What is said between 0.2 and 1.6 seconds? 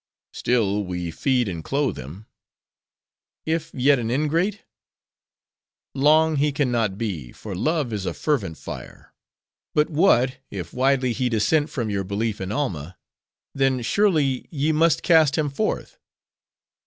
"Still we feed